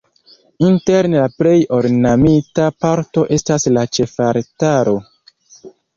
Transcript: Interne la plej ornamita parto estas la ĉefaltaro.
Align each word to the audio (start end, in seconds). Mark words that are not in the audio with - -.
Interne 0.67 1.19
la 1.23 1.27
plej 1.41 1.51
ornamita 1.79 2.67
parto 2.85 3.27
estas 3.37 3.69
la 3.77 3.85
ĉefaltaro. 3.99 4.97